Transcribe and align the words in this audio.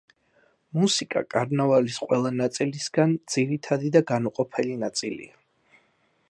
მუსიკა 0.83 1.21
კარნავალის 1.33 1.99
ყველა 2.07 2.31
ნაწილისგან 2.37 3.13
ძირითადი 3.35 3.93
და 3.97 4.03
განუყოფელი 4.15 4.75
ნაწილია. 4.87 5.39